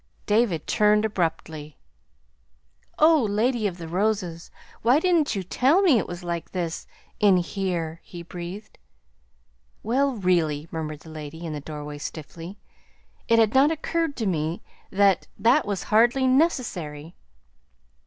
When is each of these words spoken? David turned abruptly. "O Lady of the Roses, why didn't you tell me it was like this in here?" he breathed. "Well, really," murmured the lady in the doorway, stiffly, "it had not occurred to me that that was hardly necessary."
David 0.25 0.65
turned 0.65 1.05
abruptly. 1.05 1.77
"O 2.97 3.21
Lady 3.21 3.67
of 3.67 3.77
the 3.77 3.87
Roses, 3.87 4.49
why 4.81 4.99
didn't 4.99 5.35
you 5.35 5.43
tell 5.43 5.83
me 5.83 5.99
it 5.99 6.07
was 6.07 6.23
like 6.23 6.49
this 6.53 6.87
in 7.19 7.37
here?" 7.37 7.99
he 8.01 8.23
breathed. 8.23 8.79
"Well, 9.83 10.13
really," 10.15 10.67
murmured 10.71 11.01
the 11.01 11.11
lady 11.11 11.45
in 11.45 11.53
the 11.53 11.61
doorway, 11.61 11.99
stiffly, 11.99 12.57
"it 13.27 13.37
had 13.37 13.53
not 13.53 13.69
occurred 13.69 14.15
to 14.15 14.25
me 14.25 14.63
that 14.89 15.27
that 15.37 15.67
was 15.67 15.83
hardly 15.83 16.25
necessary." 16.25 17.13